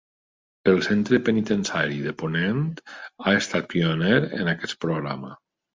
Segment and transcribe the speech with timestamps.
[0.71, 2.65] El centre penitenciari de Ponent
[2.95, 5.37] ha estat pioner en aquest programa.